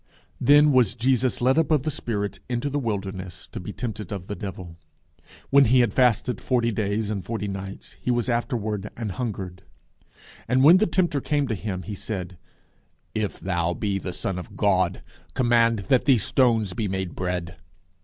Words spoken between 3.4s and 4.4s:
to be tempted of the